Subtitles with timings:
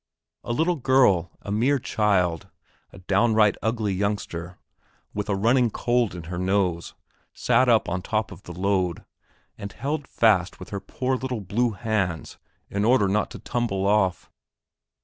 [0.43, 2.49] A little girl a mere child,
[2.91, 4.57] a downright ugly youngster,
[5.13, 6.95] with a running cold in her nose
[7.33, 9.05] sat up on top of the load,
[9.59, 14.31] and held fast with her poor little blue hands in order not to tumble off.